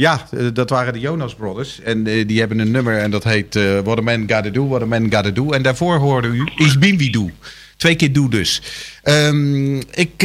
[0.00, 1.80] Ja, eh, dat waren de Jonas Brothers.
[1.80, 4.68] En eh, die hebben een nummer en dat heet eh, What a Man Gotta Do,
[4.68, 5.50] What a Man Gotta Do.
[5.50, 7.32] En daarvoor hoorde u bin wie du.
[7.76, 8.62] Twee keer doe dus.
[9.02, 10.22] Ehm, ik,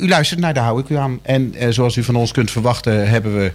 [0.00, 1.18] u luistert naar Daar hou ik u aan.
[1.22, 3.52] En zoals u van ons kunt verwachten hebben we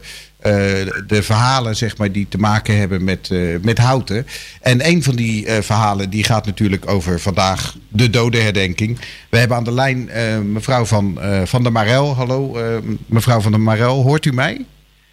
[1.07, 3.29] de verhalen zeg maar, die te maken hebben met,
[3.61, 4.27] met houten.
[4.61, 8.99] En een van die verhalen die gaat natuurlijk over vandaag de dodenherdenking.
[9.29, 10.09] We hebben aan de lijn
[10.51, 12.15] mevrouw van, van der Marel.
[12.15, 12.57] Hallo
[13.05, 14.65] mevrouw van der Marel, hoort u mij?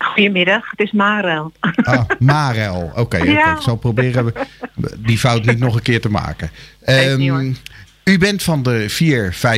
[0.05, 1.53] Goedemiddag, het is Marel.
[1.83, 2.93] Ah, Marel.
[2.97, 3.17] Oké.
[3.17, 3.55] Ja.
[3.55, 4.33] ik zal proberen
[4.99, 6.51] die fout niet nog een keer te maken.
[6.81, 7.53] Ehm,
[8.05, 8.91] u bent van de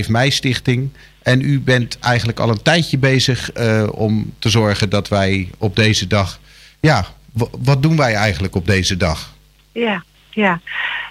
[0.04, 0.90] 4-5 mei stichting.
[1.22, 5.76] En u bent eigenlijk al een tijdje bezig eh, om te zorgen dat wij op
[5.76, 6.40] deze dag...
[6.80, 7.04] Ja,
[7.58, 9.34] wat doen wij eigenlijk op deze dag?
[9.72, 10.60] Ja, ja.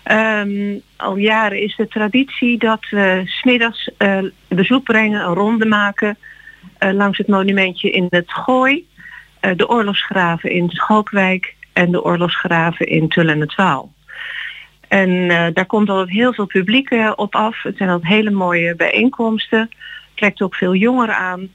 [0.04, 6.18] Ehm, al jaren is de traditie dat we smiddags eh bezoek brengen, een ronde maken
[6.78, 8.86] eh, langs het monumentje in het Gooi,
[9.56, 13.94] de oorlogsgraven in Schalkwijk en de oorlogsgraven in Tull en het Waal.
[14.88, 17.64] En eh, daar komt altijd heel veel publiek eh, op af.
[17.64, 19.70] Het zijn altijd hele mooie bijeenkomsten.
[20.14, 21.50] Trekt ook veel jongeren aan.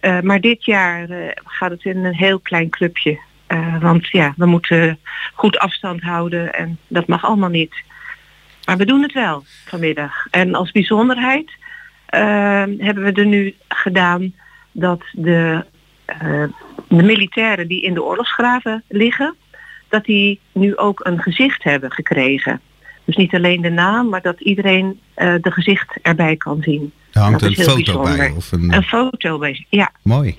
[0.00, 3.18] Eh, maar dit jaar eh, gaat het in een heel klein clubje.
[3.46, 4.98] Eh, want ja, we moeten
[5.34, 7.74] goed afstand houden en dat mag allemaal niet.
[8.64, 10.26] Maar we doen het wel vanmiddag.
[10.30, 11.50] En als bijzonderheid
[12.06, 14.34] eh, hebben we er nu gedaan
[14.72, 15.64] dat de,
[16.04, 16.44] eh,
[16.88, 19.34] de militairen die in de oorlogsgraven liggen,
[19.88, 22.60] dat die nu ook een gezicht hebben gekregen.
[23.04, 26.92] Dus niet alleen de naam, maar dat iedereen eh, de gezicht erbij kan zien.
[27.12, 28.32] Er hangt Dat een foto bij.
[28.36, 30.34] Of een, Een foto bij Ja, mooi.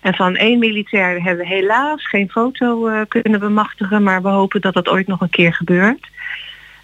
[0.00, 4.60] en van één militair hebben we helaas geen foto eh, kunnen bemachtigen, maar we hopen
[4.60, 6.08] dat dat ooit nog een keer gebeurt.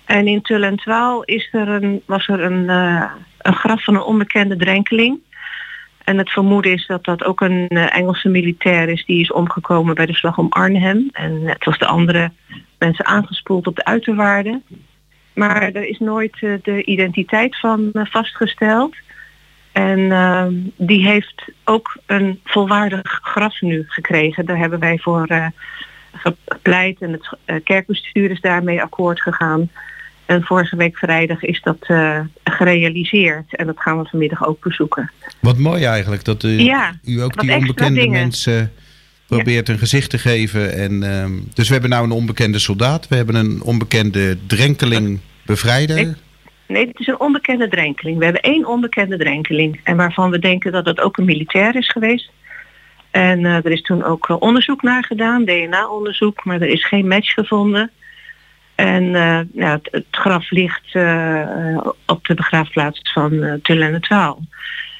[0.05, 3.05] En in Tull en Twaal is er een, was er een, eh,
[3.39, 5.19] een graf van een onbekende drenkeling.
[6.05, 9.95] En het vermoeden is dat dat ook een eh, Engelse militair is die is omgekomen
[9.95, 11.09] bij de slag om Arnhem.
[11.13, 12.33] En net was de andere
[12.79, 14.63] mensen aangespoeld op de uiterwaarden.
[15.35, 18.95] Maar er is nooit eh, de identiteit van eh, vastgesteld.
[19.73, 24.47] En ehm, die heeft ook een volwaardig graf nu gekregen.
[24.47, 25.53] Daar hebben wij voor
[26.13, 29.71] gepleit en het kerkbestuur is daarmee akkoord gegaan.
[30.27, 35.11] En vorige week vrijdag is dat eh, gerealiseerd en dat gaan we vanmiddag ook bezoeken.
[35.41, 38.73] Wat mooi eigenlijk dat u, Ja, u ook die onbekende mensen
[39.27, 40.73] probeert een gezicht te geven.
[40.75, 45.99] En, ehm, dus we hebben nou een onbekende soldaat, we hebben een onbekende drenkeling bevrijder.
[45.99, 46.15] Ik-
[46.69, 48.19] Nee, het is een onbekende drenkeling.
[48.19, 51.91] We hebben één onbekende drenkeling en waarvan we denken dat het ook een militair is
[51.91, 52.31] geweest.
[53.11, 57.09] En eh, er is toen ook eh, onderzoek naar gedaan, DNA-onderzoek, maar er is geen
[57.09, 57.91] match gevonden.
[58.75, 63.83] En eh, ja, het, het graf ligt eh, eh, op de begraafplaats van uh, Tull
[63.83, 64.43] en het Waal.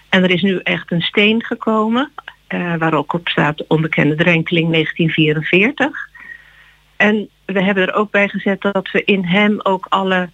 [0.09, 2.11] En er is nu echt een steen gekomen,
[2.47, 6.09] eh, waar ook op staat onbekende drenkeling 1944.
[6.97, 10.31] En we hebben er ook bij gezet dat we in hem ook alle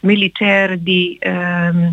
[0.00, 1.90] militairen die ehm,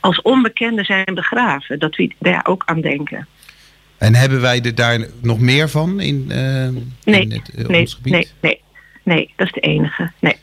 [0.00, 3.26] als onbekende zijn begraven, dat we daar ook aan denken.
[3.98, 7.94] En hebben wij er daar nog meer van in, Nee, in het, eh, Nee, ons
[7.94, 8.12] gebied?
[8.12, 8.60] nee, nee,
[9.06, 10.10] nee, dat is de enige.
[10.20, 10.36] Nee.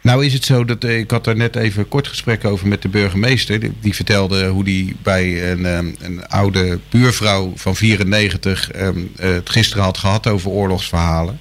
[0.00, 2.68] Nou is het zo dat eh, ik had er net even een kort gesprek over
[2.68, 3.60] met de burgemeester.
[3.60, 9.30] Die, die vertelde hoe die bij een, ehm, een oude buurvrouw van 94 ehm, eh,
[9.32, 11.40] het gisteren had gehad over oorlogsverhalen.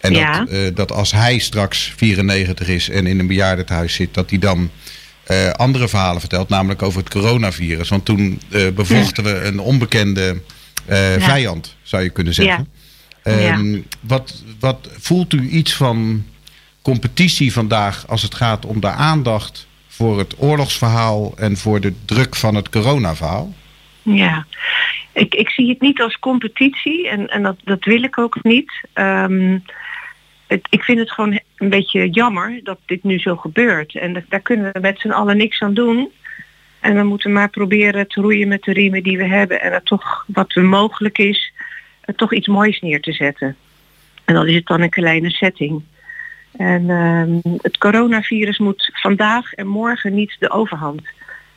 [0.00, 0.38] En Ja.
[0.38, 4.38] dat, eh, dat als hij straks 94 is en in een bejaardentehuis zit, dat hij
[4.38, 4.70] dan
[5.56, 7.88] andere verhalen vertelt, namelijk over het coronavirus.
[7.88, 8.40] Want toen
[8.74, 10.40] bevochten we een onbekende
[10.88, 11.20] Ja.
[11.20, 12.68] vijand, zou je kunnen zeggen.
[13.22, 16.24] Ehm, wat, wat voelt u iets van
[16.82, 22.36] competitie vandaag als het gaat om de aandacht voor het oorlogsverhaal en voor de druk
[22.36, 23.54] van het coronaverhaal?
[24.02, 24.46] Ja,
[25.12, 28.72] ik, ik zie het niet als competitie en, en dat, dat wil ik ook niet.
[28.92, 29.58] Ehm,
[30.46, 33.94] het, ik vind het gewoon een beetje jammer dat dit nu zo gebeurt.
[33.94, 36.10] En da- daar kunnen we met z'n allen niks aan doen.
[36.80, 39.60] En we moeten maar proberen te roeien met de riemen die we hebben.
[39.60, 41.52] En er toch wat er mogelijk is,
[42.16, 43.56] toch iets moois neer te zetten.
[44.24, 45.82] En dan is het dan een kleine setting.
[46.56, 51.02] En ehm, het coronavirus moet vandaag en morgen niet de overhand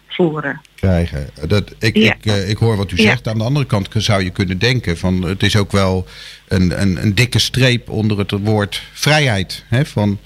[0.07, 0.61] voeren.
[0.75, 1.29] Krijgen.
[1.47, 2.13] Dat, ik, Ja.
[2.13, 3.03] ik, eh, ik hoor wat u Ja.
[3.03, 3.27] zegt.
[3.27, 6.05] Aan de andere kant zou je kunnen denken van het is ook wel
[6.47, 9.65] een, een, een dikke streep onder het woord vrijheid.
[9.67, 9.85] Hè?
[9.85, 10.19] Van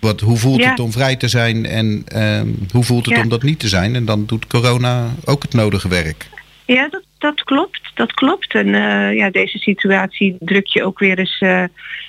[0.00, 0.70] wat, hoe voelt Ja.
[0.70, 3.94] het om vrij te zijn en ehm, hoe voelt het om dat niet te zijn?
[3.94, 6.26] En dan doet corona ook het nodige werk.
[6.66, 7.80] Ja, dat, dat klopt.
[7.94, 8.54] Dat klopt.
[8.54, 11.64] En eh, ja, deze situatie druk je ook weer eens eh,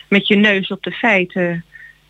[0.07, 1.63] met je neus op de feiten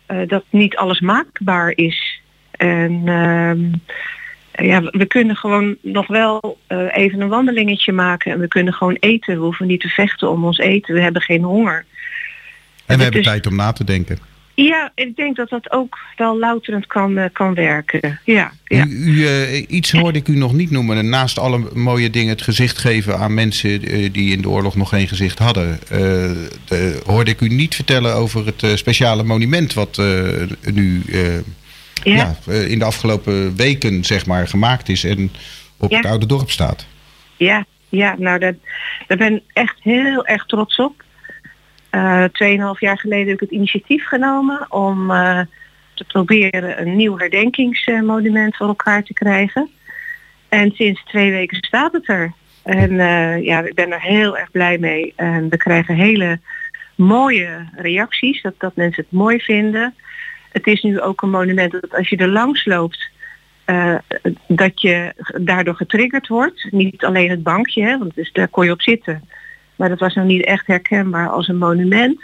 [0.06, 2.20] eh, dat niet alles maakbaar is.
[2.50, 3.72] En ehm,
[4.66, 6.58] ja, we kunnen gewoon nog wel
[6.90, 9.34] even een wandelingetje maken en we kunnen gewoon eten.
[9.34, 10.94] We hoeven niet te vechten om ons eten.
[10.94, 11.84] We hebben geen honger.
[12.86, 14.18] En we hebben tijd om na te denken.
[14.60, 18.20] Ja, ik denk dat dat ook wel louterend kan, uh, kan werken.
[18.24, 18.86] Ja, ja.
[18.86, 21.08] U, u, uh, iets hoorde ik u nog niet noemen.
[21.08, 23.80] Naast alle mooie dingen het gezicht geven aan mensen
[24.12, 25.78] die in de oorlog nog geen gezicht hadden.
[25.88, 29.96] De, hoorde ik u niet vertellen over het speciale monument wat
[30.72, 31.02] nu
[32.02, 32.36] ja.
[32.46, 32.52] ja.
[32.52, 35.30] in de afgelopen weken zeg maar, gemaakt is en
[35.76, 36.86] op het oude dorp staat.
[37.36, 38.54] Ja, ja nou dat,
[39.06, 41.06] daar ben ik echt heel erg trots op.
[41.90, 45.40] Uh, tweeënhalf jaar geleden heb ik het initiatief genomen om uh,
[45.94, 49.70] te proberen een nieuw herdenkingsmonument voor elkaar te krijgen.
[50.48, 52.32] En sinds twee weken staat het er.
[52.62, 55.12] En uh, ja, ik ben er heel erg blij mee.
[55.16, 56.40] En we krijgen hele
[56.94, 59.94] mooie reacties, dat, dat mensen het mooi vinden.
[60.52, 63.10] Het is nu ook een monument dat als je er langs loopt,
[64.46, 66.68] dat je daardoor getriggerd wordt.
[66.70, 69.28] Niet alleen het bankje, hè, want dus daar kon je op zitten.
[69.78, 72.20] Maar dat was nog niet echt herkenbaar als een monument.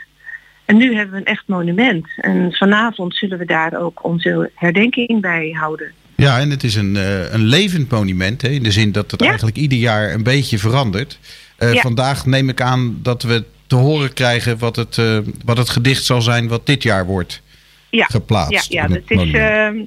[0.64, 2.06] En nu hebben we een echt monument.
[2.16, 5.92] En vanavond zullen we daar ook onze herdenking bij houden.
[6.16, 8.42] Ja, en het is een, uh, een levend monument.
[8.42, 9.26] Hè, in de zin dat het ja?
[9.26, 11.18] eigenlijk ieder jaar een beetje verandert.
[11.58, 11.80] Uh, ja.
[11.80, 16.04] Vandaag neem ik aan dat we te horen krijgen wat het, uh, wat het gedicht
[16.04, 17.42] zal zijn wat dit jaar wordt
[17.90, 18.04] ja.
[18.04, 18.72] geplaatst.
[18.72, 19.32] Ja, ja het, het, is,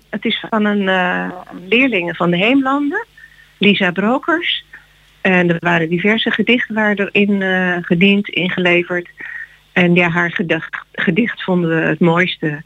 [0.09, 0.89] het is van een
[1.69, 3.05] leerling van de Heemlanden,
[3.57, 4.65] Lisa Brokers.
[5.21, 9.09] En er waren diverse gedichten waren erin uh, gediend, ingeleverd.
[9.73, 12.61] En ja, haar gedicht, gedicht vonden we het mooiste.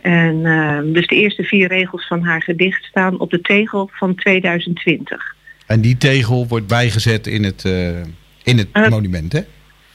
[0.00, 4.14] En uh, dus de eerste vier regels van haar gedicht staan op de tegel van
[4.14, 5.34] 2020.
[5.66, 8.00] En die tegel wordt bijgezet in het, uh,
[8.42, 9.40] in het monument, hè?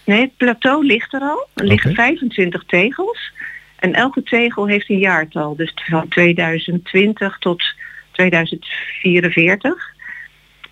[0.05, 1.47] Nee, het plateau ligt er al.
[1.53, 2.05] Er liggen okay.
[2.05, 3.31] 25 tegels.
[3.75, 5.55] En elke tegel heeft een jaartal.
[5.55, 7.63] Dus van 2020 tot
[8.11, 9.93] 2044.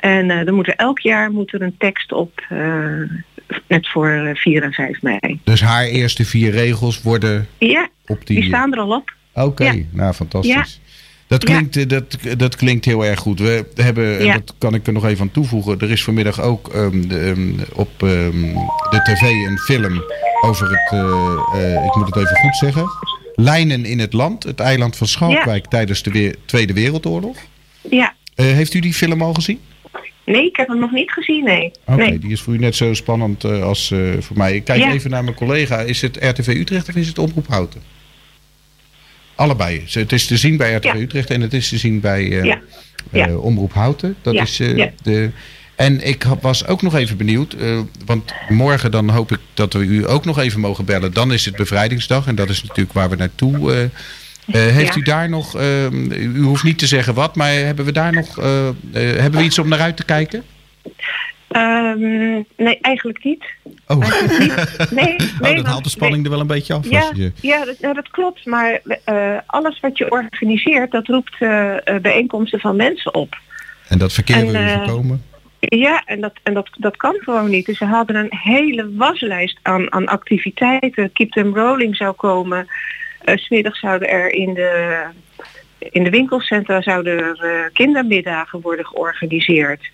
[0.07, 3.01] En uh, er moet er elk jaar moet er een tekst op, uh,
[3.67, 5.39] net voor 4 en 5 mei.
[5.43, 8.39] Dus haar eerste vier regels worden ja, op die...
[8.39, 9.13] die staan er al op.
[9.33, 9.75] Oké, okay.
[9.75, 9.83] ja.
[9.91, 10.53] nou fantastisch.
[10.53, 10.65] Ja.
[11.27, 11.85] Dat klinkt, ja.
[11.85, 13.39] dat, dat klinkt heel erg goed.
[13.39, 14.33] We hebben, ja.
[14.33, 15.79] dat kan ik er nog even aan toevoegen.
[15.79, 18.53] Er is vanmiddag ook um, de, um, op um,
[18.89, 20.03] de tv een film
[20.41, 21.09] over het, uh,
[21.55, 22.85] uh, ik moet het even goed zeggen,
[23.35, 27.37] Lijnen in het land, het eiland van Schalkwijk tijdens de weer, Tweede Wereldoorlog.
[27.89, 28.13] Ja.
[28.35, 29.59] Uh, heeft u die film al gezien?
[30.33, 31.65] Nee, ik heb hem nog niet gezien, nee.
[31.65, 32.19] Oké, okay, nee.
[32.19, 34.55] die is voor u net zo spannend uh, als uh, voor mij.
[34.55, 34.91] Ik kijk ja.
[34.91, 35.79] even naar mijn collega.
[35.79, 37.81] Is het RTV Utrecht of is het Omroep Houten?
[39.35, 39.83] Allebei.
[39.89, 40.95] Het is te zien bij RTV ja.
[40.95, 42.55] Utrecht en het is te zien bij uh,
[43.11, 43.35] ja.
[43.35, 44.15] Omroep Houten.
[44.21, 44.57] Dat is
[45.03, 45.29] de...
[45.75, 47.55] En ik was ook nog even benieuwd,
[48.05, 51.13] want morgen dan hoop ik dat we u ook nog even mogen bellen.
[51.13, 53.89] Dan is het bevrijdingsdag en dat is natuurlijk waar we naartoe
[54.51, 54.99] heeft ja.
[54.99, 58.39] u daar nog, uh, u hoeft niet te zeggen wat, maar hebben we daar nog,
[58.39, 60.43] uh, hebben we iets om naar uit te kijken?
[61.51, 63.43] Um, nee, eigenlijk niet.
[63.87, 64.91] Oh, eigenlijk niet.
[64.91, 66.25] Nee, nee, oh dat haalt de spanning nee.
[66.25, 66.89] er wel een beetje af.
[66.89, 67.31] Ja, je...
[67.41, 68.45] ja, dat, klopt.
[68.45, 68.81] Maar
[69.45, 71.37] alles wat je organiseert, dat roept
[72.01, 73.37] bijeenkomsten van mensen op.
[73.87, 75.23] En dat verkeer je voorkomen?
[75.59, 77.65] Ja, en, dat, en dat, dat kan gewoon niet.
[77.65, 81.11] Dus ze hadden een hele waslijst aan, aan activiteiten.
[81.11, 82.67] Keep them rolling zou komen.
[83.27, 85.03] Uh, smiddag zouden er in de,
[85.79, 89.89] in de winkelcentra zouden er, uh, kindermiddagen worden georganiseerd.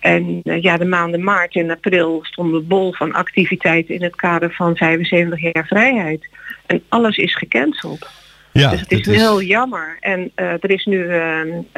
[0.00, 4.52] En uh, ja, de maanden maart en april stonden bol van activiteiten in het kader
[4.52, 6.28] van 75 jaar vrijheid.
[6.66, 8.10] En alles is gecanceld.
[8.52, 9.96] Ja, dus het is, is heel jammer.
[10.00, 11.68] En er is nu een,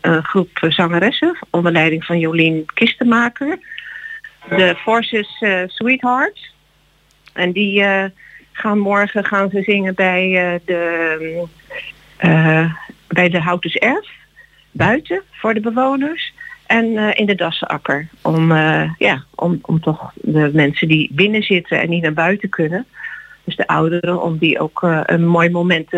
[0.00, 3.58] een, groep zangeressen onder leiding van Jolien Kistenmaker.
[4.48, 6.54] De Forces Sweethearts.
[7.32, 7.84] En die
[8.58, 11.46] gaan morgen gaan ze zingen bij, uh, de,
[12.20, 12.72] uh,
[13.08, 14.08] bij de Houtens Erf.
[14.70, 16.32] Buiten voor de bewoners.
[16.66, 18.08] En uh, in de Dassenakker.
[18.22, 18.52] Om,
[18.98, 22.86] ja, om, om toch de mensen die binnen zitten en niet naar buiten kunnen.
[23.44, 25.88] Dus de ouderen, om die ook een mooi moment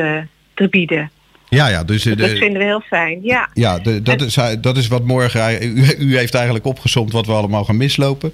[0.55, 1.11] te bieden.
[1.49, 3.49] Ja, ja, dus, dat de, vinden we heel fijn, ja.
[3.55, 5.63] Ja, de, dat, en, is, dat is wat morgen...
[5.63, 8.33] U, u heeft eigenlijk opgezomd wat we allemaal gaan mislopen.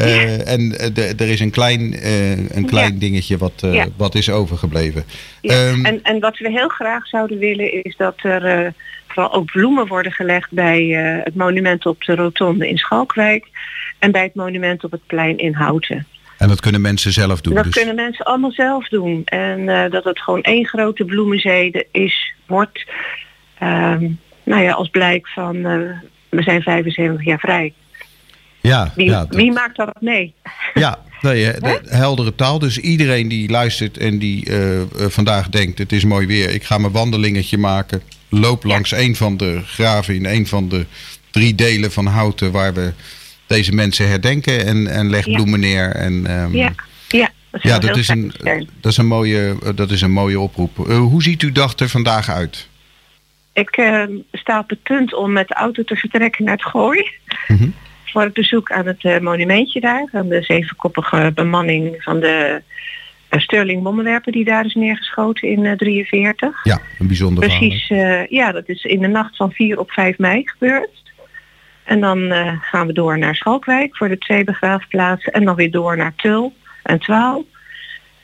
[0.00, 0.44] Uh, ja.
[0.44, 2.98] En de, er is een klein, uh, een klein ja.
[2.98, 3.86] dingetje wat, uh, ja.
[3.96, 5.04] wat is overgebleven.
[5.42, 8.72] Um, en, en wat we heel graag zouden willen is dat er
[9.06, 10.84] vooral ook bloemen worden gelegd bij
[11.24, 13.46] het monument op de rotonde in Schalkwijk.
[13.98, 16.06] En bij het monument op het plein in Houten.
[16.38, 17.54] En dat kunnen mensen zelf doen?
[17.54, 17.74] Dat dus.
[17.74, 19.22] kunnen mensen allemaal zelf doen.
[19.24, 22.86] En dat het gewoon één grote bloemenzee is, wordt.
[23.62, 25.62] Um, nou ja, als blijk van
[26.30, 27.72] we zijn 75 jaar vrij.
[28.60, 30.34] Ja, wie, ja, wie maakt dat mee?
[30.74, 32.58] Ja, nee, de heldere taal.
[32.58, 36.64] Dus iedereen die luistert en die uh, uh, vandaag denkt: het is mooi weer, ik
[36.64, 38.02] ga mijn wandelingetje maken.
[38.28, 40.86] loop langs een van de graven in een van de
[41.30, 42.92] drie delen van Houten waar we
[43.46, 45.34] deze mensen herdenken en, en leg Ja.
[45.34, 45.90] bloemen neer.
[45.90, 46.72] En, ehm, Ja,
[47.08, 47.30] ja.
[47.50, 48.68] Dat ja, zou dat is, een, zijn.
[48.80, 50.88] dat, is een mooie, dat is een mooie oproep.
[50.88, 52.68] Eh, hoe ziet uw dag er vandaag uit?
[53.52, 54.02] Ik eh,
[54.32, 57.10] sta op het punt om met de auto te vertrekken naar het Gooi.
[57.48, 57.68] Mhm.
[58.10, 60.08] Voor het bezoek aan het eh, monumentje daar.
[60.12, 62.62] Aan de zevenkoppige bemanning van de
[63.30, 66.64] uh, Sterling bommenwerper die daar is neergeschoten in uh, 43.
[66.64, 67.88] Ja, een bijzonder Precies,
[68.28, 71.00] ja, dat is in de nacht van 4 op 5 mei gebeurd.
[71.90, 75.32] En dan uh, gaan we door naar Schalkwijk voor de twee begraafplaatsen.
[75.32, 77.44] En dan weer door naar Tul en Twaal.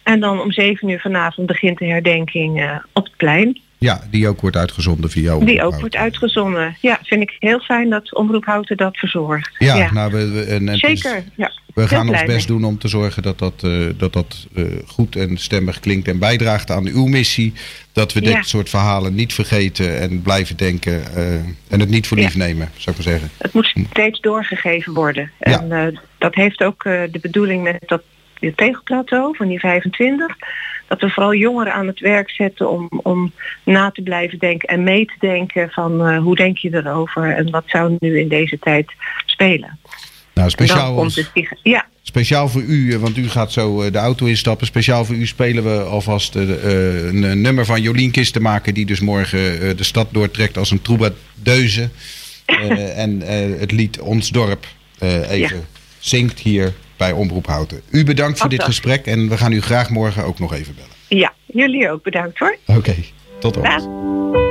[0.02, 3.60] En dan om 7 uur vanavond begint de herdenking uh, op het plein.
[3.78, 5.80] Ja, die ook wordt uitgezonden via Omroep Die ook Houten.
[5.80, 6.76] wordt uitgezonden.
[6.80, 9.50] Ja, vind ik heel fijn dat Omroep Houten dat verzorgt.
[9.58, 9.92] Ja, ja.
[9.92, 11.52] nou, we, we, en, en Zeker, ja.
[11.74, 12.58] We gaan ons best mee.
[12.58, 16.18] doen om te zorgen dat dat, uh, dat, dat uh, goed en stemmig klinkt en
[16.18, 17.52] bijdraagt aan uw missie.
[17.92, 21.34] Dat we dit soort verhalen niet vergeten en blijven denken uh,
[21.68, 23.30] en het niet voor lief nemen, zou ik maar zeggen.
[23.38, 25.30] Het moet steeds doorgegeven worden.
[25.38, 25.90] En ja.
[26.18, 28.02] dat heeft ook de bedoeling met dat
[28.40, 30.36] dit tegelplateau van die 25
[30.88, 33.32] dat we vooral jongeren aan het werk zetten om, om
[33.64, 37.50] na te blijven denken en mee te denken van uh, hoe denk je erover en
[37.50, 38.92] wat zou nu in deze tijd
[39.26, 39.78] spelen.
[40.34, 41.86] Nou, speciaal, het, ja.
[42.02, 44.66] speciaal voor u, want u gaat zo uh, de auto instappen.
[44.66, 48.72] Speciaal voor u spelen we alvast uh, een, een, nummer van Jolien Kistenmaker...
[48.72, 51.88] die dus morgen de stad doortrekt als een troubadouse.
[53.04, 53.20] en
[53.58, 54.66] het lied Ons Dorp
[55.00, 55.62] even ja.
[55.98, 57.80] zingt hier bij Omroep Houten.
[57.90, 60.90] U bedankt voor dit gesprek en we gaan u graag morgen ook nog even bellen.
[61.08, 62.56] Ja, jullie ook bedankt hoor.
[62.66, 63.04] Oké, okay,
[63.38, 64.45] tot dan.